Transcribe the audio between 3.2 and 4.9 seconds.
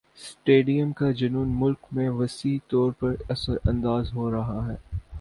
اثرانداز ہو رہا ہے